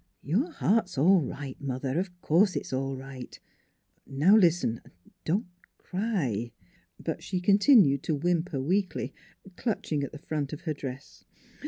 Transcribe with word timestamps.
"Your 0.33 0.49
heart's 0.49 0.97
all 0.97 1.21
right, 1.21 1.61
mother 1.61 1.99
of 1.99 2.19
course, 2.21 2.55
it's 2.55 2.73
all 2.73 2.97
right. 2.97 3.39
Now, 4.07 4.35
listen.... 4.35 4.81
Don't 5.25 5.45
cry!" 5.77 6.53
But 6.99 7.21
she 7.21 7.39
continued 7.39 8.01
to 8.05 8.15
whimper 8.15 8.59
weakly, 8.59 9.13
clutching 9.57 10.01
at 10.03 10.11
the 10.11 10.17
front 10.17 10.53
of 10.53 10.61
her 10.61 10.73
dress. 10.73 11.23